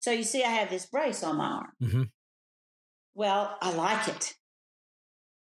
[0.00, 1.72] So you see, I have this brace on my arm.
[1.82, 2.02] Mm-hmm.
[3.14, 4.36] Well, I like it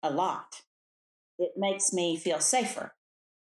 [0.02, 0.64] a lot.
[1.38, 2.96] It makes me feel safer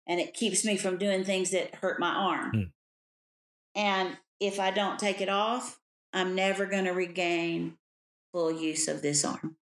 [0.05, 2.51] and it keeps me from doing things that hurt my arm.
[2.53, 2.71] Mm.
[3.73, 5.79] And if I don't take it off,
[6.13, 7.77] I'm never going to regain
[8.31, 9.57] full use of this arm.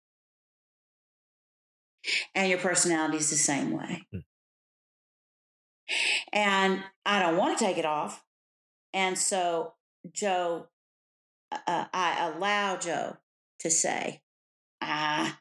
[2.32, 4.02] And your personality is the same way.
[4.14, 4.22] Mm.
[6.32, 8.24] And I don't want to take it off.
[8.92, 9.74] And so
[10.12, 10.68] Joe,
[11.52, 13.16] uh, uh I allow Joe
[13.60, 14.22] to say,
[14.82, 15.38] ah,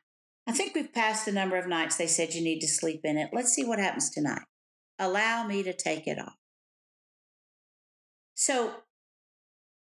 [0.48, 3.18] I think we've passed the number of nights they said you need to sleep in
[3.18, 3.30] it.
[3.34, 4.44] Let's see what happens tonight.
[5.00, 6.36] Allow me to take it off.
[8.36, 8.74] So,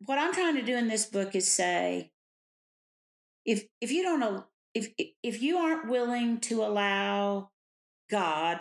[0.05, 2.11] what I'm trying to do in this book is say,
[3.45, 4.45] if if you don't know,
[4.75, 4.93] if
[5.23, 7.51] if you aren't willing to allow
[8.11, 8.61] God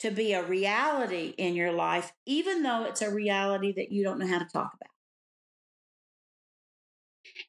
[0.00, 4.18] to be a reality in your life, even though it's a reality that you don't
[4.18, 4.90] know how to talk about.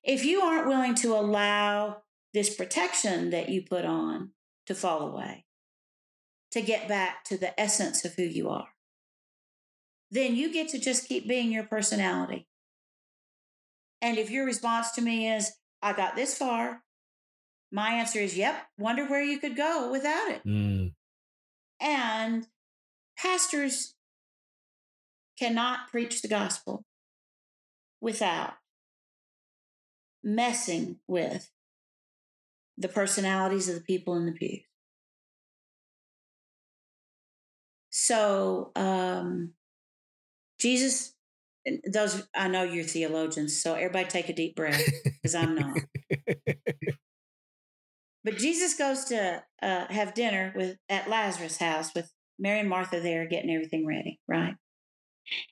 [0.04, 4.32] If you aren't willing to allow this protection that you put on
[4.66, 5.46] to fall away,
[6.52, 8.70] to get back to the essence of who you are,
[10.10, 12.48] then you get to just keep being your personality.
[14.02, 16.84] And if your response to me is, I got this far,
[17.72, 20.42] my answer is, yep, wonder where you could go without it.
[20.46, 20.94] Mm.
[21.80, 22.48] And
[23.18, 23.96] pastors
[25.38, 26.84] cannot preach the gospel
[28.02, 28.54] without
[30.24, 31.52] messing with
[32.78, 34.62] the personalities of the people in the pews.
[37.90, 39.54] So, um,
[40.60, 41.14] Jesus,
[41.92, 45.80] those I know you're theologians, so everybody take a deep breath because I'm not.
[48.28, 53.00] but Jesus goes to uh, have dinner with at Lazarus' house with Mary and Martha
[53.00, 54.56] there getting everything ready, right?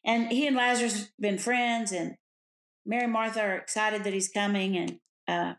[0.04, 2.16] And he and Lazarus have been friends, and
[2.86, 5.54] Mary and Martha are excited that he's coming, and uh,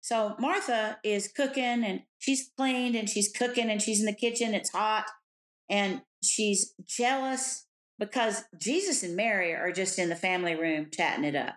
[0.00, 4.52] so Martha is cooking and she's cleaned and she's cooking and she's in the kitchen.
[4.52, 5.06] It's hot
[5.70, 7.66] and she's jealous
[8.00, 11.54] because Jesus and Mary are just in the family room chatting it up.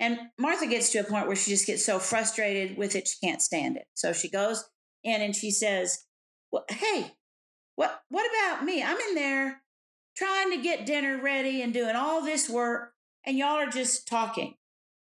[0.00, 3.24] And Martha gets to a point where she just gets so frustrated with it, she
[3.24, 3.84] can't stand it.
[3.94, 4.64] So she goes
[5.04, 6.06] in and she says,
[6.50, 7.12] well, Hey,
[7.76, 8.82] what, what about me?
[8.82, 9.62] I'm in there
[10.16, 12.92] trying to get dinner ready and doing all this work,
[13.24, 14.54] and y'all are just talking.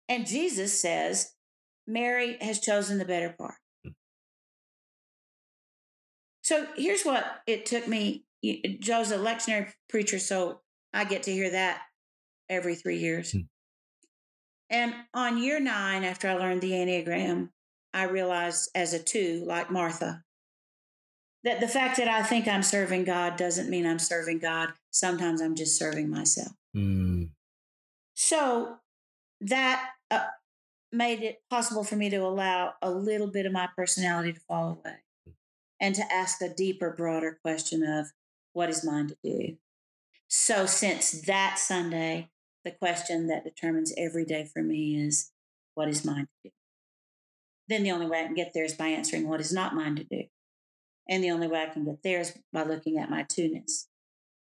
[0.09, 1.33] And Jesus says,
[1.87, 3.55] Mary has chosen the better part.
[3.85, 3.91] Hmm.
[6.43, 8.25] So here's what it took me.
[8.81, 10.61] Joe's a lectionary preacher, so
[10.93, 11.83] I get to hear that
[12.49, 13.35] every three years.
[14.71, 17.51] And on year nine, after I learned the Enneagram,
[17.93, 20.25] I realized as a two, like Martha,
[21.43, 24.71] that the fact that I think I'm serving God doesn't mean I'm serving God.
[24.91, 26.53] Sometimes I'm just serving myself.
[26.77, 27.31] Mm.
[28.15, 28.77] So
[29.41, 30.27] that uh,
[30.93, 34.81] made it possible for me to allow a little bit of my personality to fall
[34.85, 34.97] away
[35.81, 38.07] and to ask a deeper, broader question of
[38.53, 39.57] what is mine to do.
[40.29, 42.31] So, since that Sunday,
[42.65, 45.31] the question that determines every day for me is
[45.75, 46.51] what is mine to do?
[47.69, 49.97] Then the only way I can get there is by answering what is not mine
[49.97, 50.25] to do.
[51.09, 53.89] And the only way I can get there is by looking at my two-ness.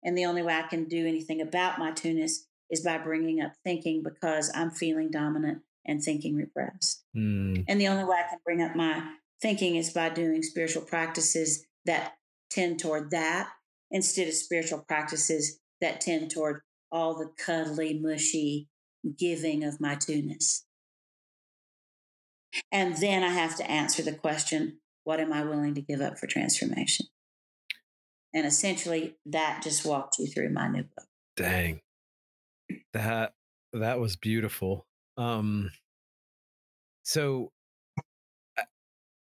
[0.04, 3.52] And the only way I can do anything about my two-ness is by bringing up
[3.64, 7.04] thinking because I'm feeling dominant and thinking repressed.
[7.16, 7.64] Mm.
[7.68, 9.02] And the only way I can bring up my
[9.40, 12.14] thinking is by doing spiritual practices that
[12.50, 13.50] tend toward that
[13.90, 16.62] instead of spiritual practices that tend toward
[16.92, 18.68] all the cuddly, mushy
[19.18, 20.64] giving of my two-ness.
[22.70, 26.16] And then I have to answer the question what am I willing to give up
[26.16, 27.06] for transformation?
[28.32, 31.06] And essentially, that just walked you through my new book.
[31.36, 31.80] Dang.
[32.92, 33.32] That
[33.72, 34.86] that was beautiful.
[35.16, 35.70] Um,
[37.04, 37.50] so
[38.58, 38.62] I,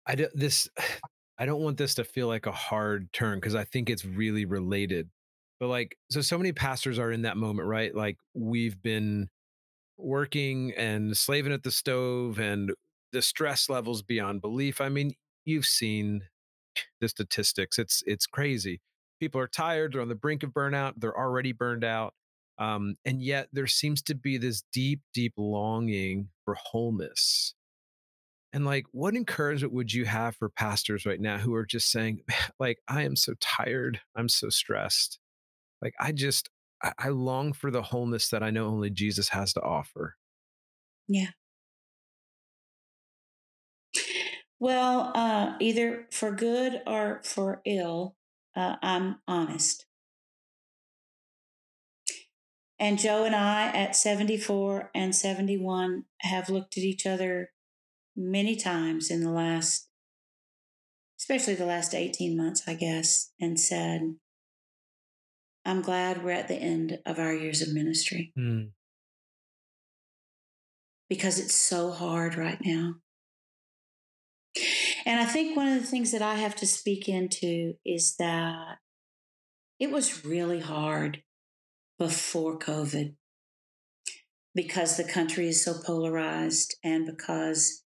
[0.07, 0.69] I this
[1.39, 4.47] I don't want this to feel like a hard turn because I think it's really
[4.47, 5.11] related.
[5.59, 7.95] But like, so so many pastors are in that moment, right?
[7.95, 9.29] Like we've been
[9.99, 12.73] working and slaving at the stove and
[13.13, 14.81] the stress levels beyond belief.
[14.81, 15.13] I mean,
[15.45, 16.25] you've seen
[17.01, 17.79] the statistics.
[17.79, 18.81] It's it's crazy.
[19.21, 22.13] People are tired, they're on the brink of burnout, they're already burned out.
[22.59, 27.55] Um, and yet there seems to be this deep, deep longing for wholeness.
[28.53, 32.21] And like, what encouragement would you have for pastors right now who are just saying,
[32.59, 35.19] like, I am so tired, I'm so stressed,
[35.83, 36.49] like, I just,
[36.83, 40.17] I, I long for the wholeness that I know only Jesus has to offer.
[41.09, 41.31] Yeah.
[44.59, 48.17] Well, uh, either for good or for ill,
[48.57, 49.87] uh, I'm honest.
[52.79, 57.51] And Joe and I at 74 and 71 have looked at each other
[58.15, 59.89] many times in the last,
[61.19, 64.17] especially the last 18 months, I guess, and said,
[65.67, 68.33] I'm glad we're at the end of our years of ministry.
[68.39, 68.71] Mm.
[71.09, 72.95] Because it's so hard right now.
[75.05, 78.79] And I think one of the things that I have to speak into is that
[79.79, 81.23] it was really hard
[81.99, 83.15] before COVID
[84.55, 87.83] because the country is so polarized and because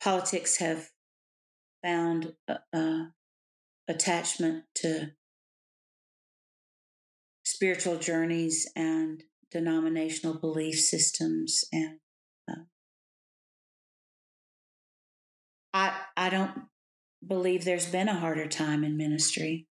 [0.00, 0.88] politics have
[1.84, 3.12] found a, a
[3.86, 5.12] attachment to
[7.48, 11.98] spiritual journeys and denominational belief systems and
[12.50, 12.64] uh,
[15.72, 16.52] I I don't
[17.26, 19.66] believe there's been a harder time in ministry.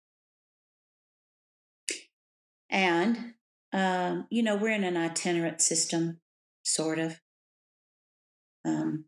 [2.71, 3.35] And
[3.73, 6.21] um, you know, we're in an itinerant system,
[6.63, 7.21] sort of.
[8.65, 9.07] Um,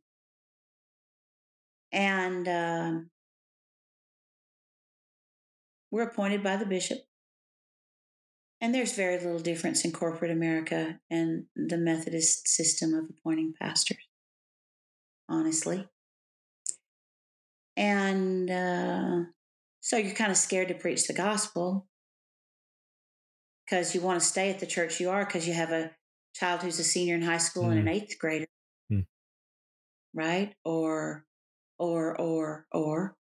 [1.93, 3.11] and um,
[5.93, 7.06] we're appointed by the bishop.
[8.67, 14.09] And there's very little difference in corporate America and the Methodist system of appointing pastors,
[15.29, 15.89] honestly.
[17.77, 19.21] And uh,
[19.79, 21.87] so you're kind of scared to preach the gospel
[23.65, 25.93] because you want to stay at the church you are because you have a
[26.35, 27.71] child who's a senior in high school mm.
[27.71, 27.95] and an mm.
[27.95, 28.47] eighth grader.
[28.93, 29.07] Mm.
[30.13, 30.57] Right?
[30.65, 31.25] Or,
[31.79, 33.15] or, or, or.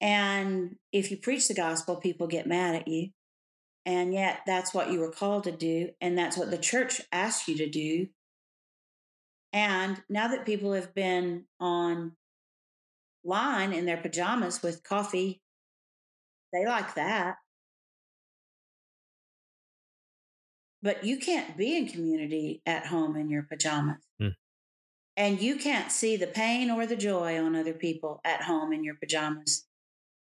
[0.00, 3.08] And if you preach the gospel, people get mad at you.
[3.84, 5.90] And yet that's what you were called to do.
[6.00, 8.08] And that's what the church asked you to do.
[9.52, 12.12] And now that people have been on
[13.24, 15.42] line in their pajamas with coffee,
[16.52, 17.36] they like that.
[20.82, 24.02] But you can't be in community at home in your pajamas.
[24.20, 24.34] Mm.
[25.16, 28.82] And you can't see the pain or the joy on other people at home in
[28.82, 29.66] your pajamas.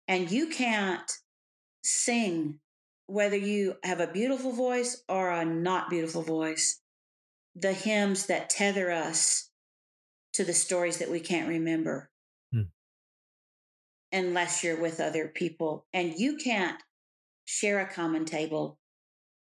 [0.06, 1.10] And you can't
[1.82, 2.58] sing
[3.10, 6.80] whether you have a beautiful voice or a not beautiful voice,
[7.56, 9.50] the hymns that tether us
[10.34, 12.08] to the stories that we can't remember
[12.52, 12.62] hmm.
[14.12, 15.86] unless you're with other people.
[15.92, 16.80] And you can't
[17.44, 18.78] share a common table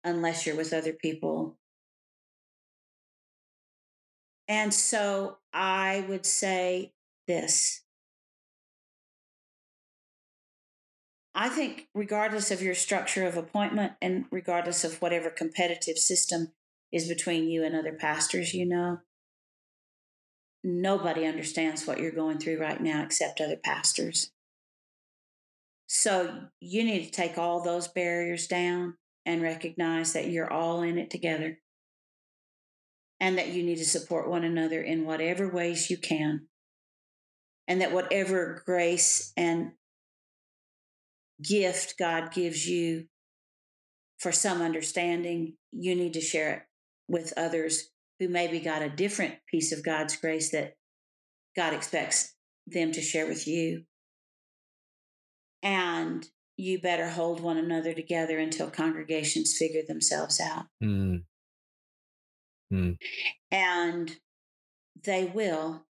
[0.02, 1.56] unless you're with other people.
[4.48, 6.92] And so I would say
[7.28, 7.82] this
[11.34, 16.52] I think, regardless of your structure of appointment and regardless of whatever competitive system
[16.92, 18.98] is between you and other pastors, you know,
[20.62, 24.30] nobody understands what you're going through right now except other pastors.
[25.86, 30.98] So you need to take all those barriers down and recognize that you're all in
[30.98, 31.58] it together
[33.20, 36.48] and that you need to support one another in whatever ways you can.
[37.68, 39.72] And that whatever grace and
[41.42, 43.06] gift God gives you
[44.18, 46.62] for some understanding, you need to share it
[47.08, 47.88] with others
[48.18, 50.74] who maybe got a different piece of God's grace that
[51.56, 52.34] God expects
[52.66, 53.82] them to share with you.
[55.62, 56.26] And
[56.56, 60.66] you better hold one another together until congregations figure themselves out.
[60.82, 61.24] Mm.
[62.72, 62.96] Mm.
[63.50, 64.16] And
[65.04, 65.84] they will.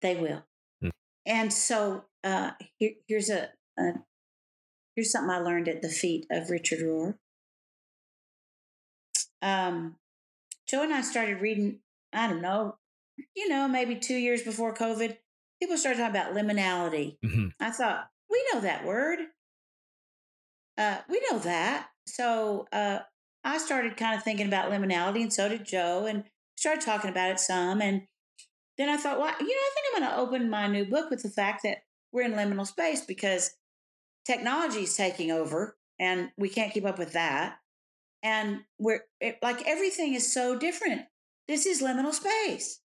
[0.00, 0.44] They will.
[0.82, 0.90] Mm.
[1.26, 3.92] And so uh, here, here's a, a
[4.94, 7.14] here's something I learned at the feet of Richard Rohr.
[9.42, 9.96] Um,
[10.68, 11.80] Joe and I started reading.
[12.12, 12.76] I don't know,
[13.34, 15.16] you know, maybe two years before COVID.
[15.60, 17.16] People started talking about liminality.
[17.24, 17.48] Mm-hmm.
[17.60, 19.18] I thought we know that word.
[20.76, 21.88] Uh, we know that.
[22.06, 23.00] So uh,
[23.44, 26.24] I started kind of thinking about liminality, and so did Joe, and
[26.56, 27.80] started talking about it some.
[27.80, 28.02] And
[28.78, 31.10] then I thought, well, you know, I think I'm going to open my new book
[31.10, 31.78] with the fact that
[32.12, 33.50] we're in liminal space because
[34.24, 37.58] technology is taking over, and we can't keep up with that.
[38.22, 41.02] And we're it, like everything is so different.
[41.46, 42.80] This is liminal space.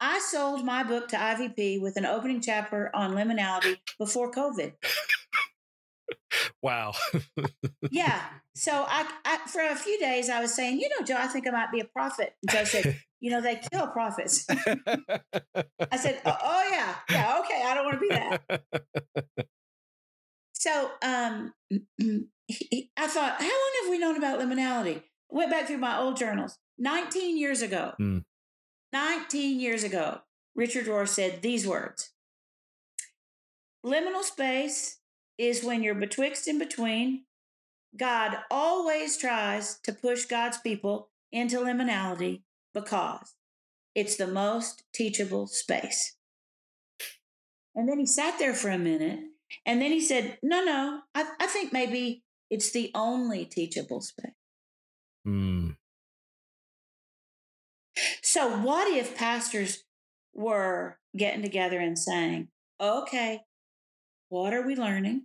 [0.00, 4.72] I sold my book to IVP with an opening chapter on liminality before COVID.
[6.62, 6.92] wow.
[7.90, 8.20] yeah.
[8.54, 11.46] So I, I, for a few days, I was saying, you know, Joe, I think
[11.46, 12.34] I might be a prophet.
[12.42, 14.46] And Joe said, you know, they kill prophets.
[14.50, 19.46] I said, oh, oh, yeah, yeah, okay, I don't want to be that.
[20.66, 21.52] so um,
[22.96, 25.02] I thought, how long have we known about liminality?
[25.28, 26.58] Went back through my old journals.
[26.78, 28.24] 19 years ago, mm.
[28.92, 30.20] 19 years ago,
[30.54, 32.10] Richard Rohr said these words
[33.84, 34.98] Liminal space
[35.38, 37.24] is when you're betwixt and between.
[37.96, 42.42] God always tries to push God's people into liminality
[42.74, 43.34] because
[43.94, 46.16] it's the most teachable space.
[47.74, 49.20] And then he sat there for a minute
[49.64, 54.32] and then he said, No, no, I, I think maybe it's the only teachable space.
[55.26, 55.76] Mm.
[58.22, 59.84] So, what if pastors
[60.34, 62.48] were getting together and saying,
[62.80, 63.40] okay,
[64.28, 65.22] what are we learning?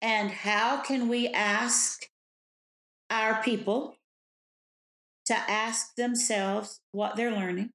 [0.00, 2.06] And how can we ask
[3.10, 3.96] our people
[5.26, 7.70] to ask themselves what they're learning?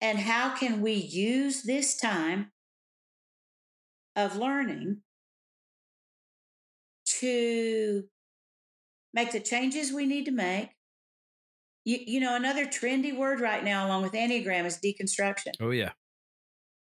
[0.00, 2.52] And how can we use this time
[4.16, 5.02] of learning
[7.20, 8.04] to
[9.14, 10.70] make the changes we need to make
[11.86, 15.52] you, you know, another trendy word right now, along with Enneagram, is deconstruction.
[15.60, 15.92] Oh, yeah.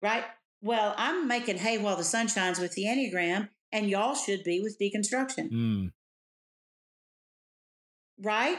[0.03, 0.25] Right?
[0.63, 4.61] Well, I'm making hay while the sun shines with the Enneagram, and y'all should be
[4.61, 5.53] with deconstruction.
[5.53, 5.93] Mm.
[8.19, 8.59] Right?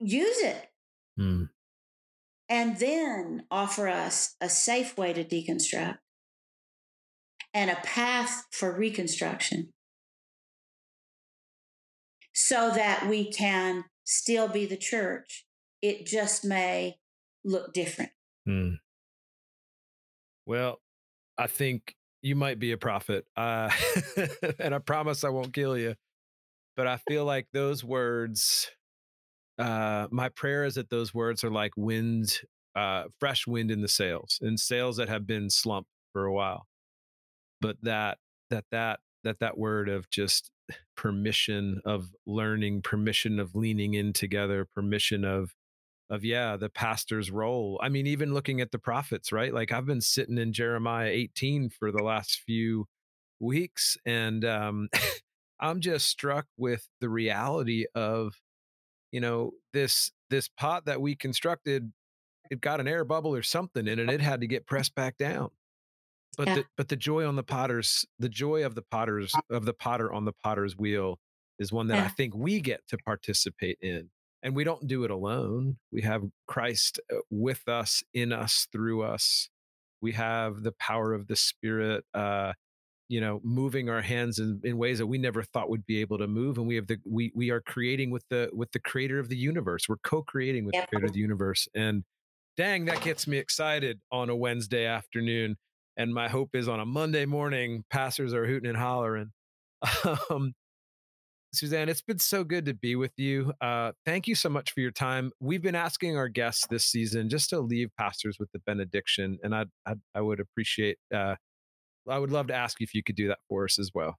[0.00, 0.70] Use it.
[1.20, 1.50] Mm.
[2.48, 5.98] And then offer us a safe way to deconstruct
[7.56, 9.72] and a path for reconstruction
[12.34, 15.46] so that we can still be the church.
[15.80, 16.98] It just may
[17.46, 18.10] look different.
[18.44, 18.74] Hmm.
[20.44, 20.82] Well,
[21.38, 23.24] I think you might be a prophet.
[23.38, 23.70] Uh,
[24.58, 25.94] and I promise I won't kill you.
[26.76, 28.70] But I feel like those words,
[29.58, 32.38] uh, my prayer is that those words are like wind,
[32.74, 36.66] uh, fresh wind in the sails, and sails that have been slumped for a while.
[37.60, 38.18] But that,
[38.50, 40.50] that, that, that, that word of just
[40.96, 45.54] permission of learning, permission of leaning in together, permission of
[46.08, 47.80] of yeah, the pastor's role.
[47.82, 49.52] I mean, even looking at the prophets, right?
[49.52, 52.86] Like I've been sitting in Jeremiah 18 for the last few
[53.40, 54.88] weeks, and um,
[55.60, 58.34] I'm just struck with the reality of,
[59.10, 61.92] you know, this this pot that we constructed,
[62.50, 64.08] it got an air bubble or something in it.
[64.08, 65.50] It had to get pressed back down
[66.36, 66.54] but yeah.
[66.56, 70.12] the but the joy on the potter's the joy of the potter's of the potter
[70.12, 71.18] on the potter's wheel
[71.58, 72.04] is one that yeah.
[72.04, 74.10] I think we get to participate in.
[74.42, 75.78] And we don't do it alone.
[75.90, 79.48] We have Christ uh, with us, in us, through us.
[80.00, 82.52] We have the power of the Spirit, uh,
[83.08, 86.18] you know, moving our hands in, in ways that we never thought would be able
[86.18, 86.58] to move.
[86.58, 89.36] And we have the we we are creating with the with the Creator of the
[89.36, 89.88] universe.
[89.88, 91.66] We're co-creating with the Creator of the universe.
[91.74, 92.04] And
[92.56, 95.56] dang, that gets me excited on a Wednesday afternoon
[95.96, 99.32] and my hope is on a Monday morning, pastors are hooting and hollering.
[100.30, 100.54] Um,
[101.56, 103.52] Suzanne, it's been so good to be with you.
[103.60, 105.32] Uh, thank you so much for your time.
[105.40, 109.54] We've been asking our guests this season just to leave pastors with the benediction, and
[109.54, 109.64] I
[110.14, 110.98] I, would appreciate.
[111.14, 111.36] Uh,
[112.08, 114.16] I would love to ask you if you could do that for us as well.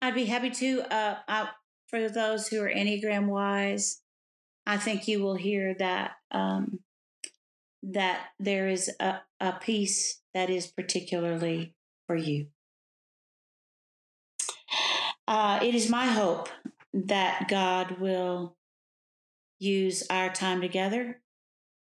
[0.00, 0.82] I'd be happy to.
[0.92, 1.48] Uh, I,
[1.88, 4.00] for those who are Enneagram wise,
[4.66, 6.78] I think you will hear that um,
[7.82, 11.74] that there is a, a peace that is particularly
[12.06, 12.46] for you.
[15.26, 16.48] Uh, it is my hope
[16.92, 18.56] that God will
[19.58, 21.20] use our time together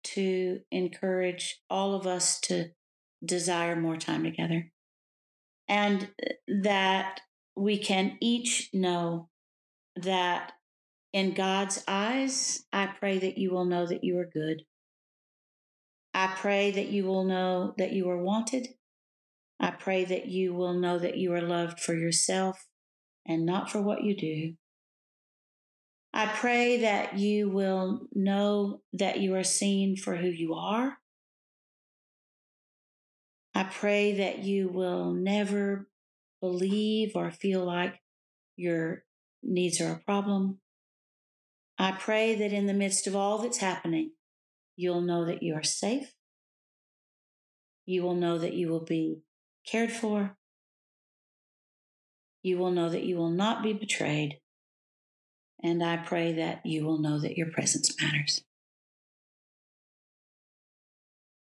[0.05, 2.71] to encourage all of us to
[3.25, 4.71] desire more time together.
[5.69, 6.11] And
[6.47, 7.21] that
[7.57, 9.29] we can each know
[9.97, 10.53] that
[11.13, 14.63] in God's eyes, I pray that you will know that you are good.
[16.17, 18.69] I pray that you will know that you are wanted.
[19.61, 22.69] I pray that you will know that you are loved for yourself
[23.27, 24.55] and not for what you do.
[26.15, 30.97] I pray that you will know that you are seen for who you are.
[33.55, 35.87] I pray that you will never
[36.41, 38.01] believe or feel like
[38.57, 39.05] your
[39.43, 40.61] needs are a problem.
[41.77, 44.13] I pray that in the midst of all that's happening,
[44.77, 46.13] You'll know that you are safe.
[47.87, 49.23] You will know that you will be
[49.67, 50.37] cared for.
[52.43, 54.39] You will know that you will not be betrayed.
[55.63, 58.43] And I pray that you will know that your presence matters.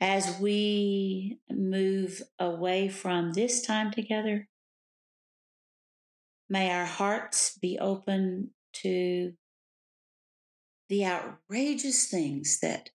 [0.00, 4.48] As we move away from this time together
[6.50, 8.50] May our hearts be open
[8.82, 9.34] to
[10.88, 12.88] the outrageous things that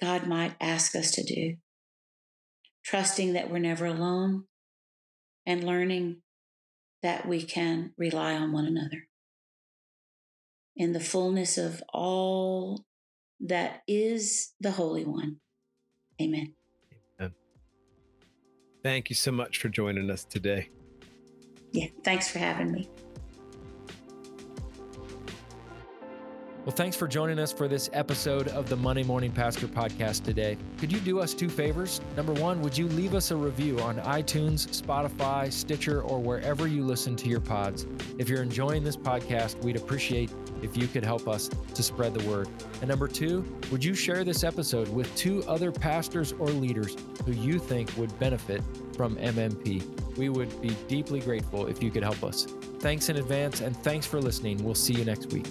[0.00, 1.56] God might ask us to do,
[2.84, 4.44] trusting that we're never alone
[5.46, 6.22] and learning
[7.02, 9.08] that we can rely on one another.
[10.76, 12.84] In the fullness of all
[13.40, 15.36] that is the Holy One.
[16.20, 16.54] Amen.
[17.20, 17.34] Amen.
[18.82, 20.68] Thank you so much for joining us today.
[21.72, 22.88] Yeah, thanks for having me.
[26.66, 30.58] Well, thanks for joining us for this episode of the Monday Morning Pastor podcast today.
[30.78, 32.00] Could you do us two favors?
[32.16, 36.84] Number one, would you leave us a review on iTunes, Spotify, Stitcher, or wherever you
[36.84, 37.86] listen to your pods?
[38.18, 42.28] If you're enjoying this podcast, we'd appreciate if you could help us to spread the
[42.28, 42.48] word.
[42.80, 47.30] And number two, would you share this episode with two other pastors or leaders who
[47.30, 48.60] you think would benefit
[48.96, 50.16] from MMP?
[50.16, 52.44] We would be deeply grateful if you could help us.
[52.80, 54.64] Thanks in advance, and thanks for listening.
[54.64, 55.46] We'll see you next week.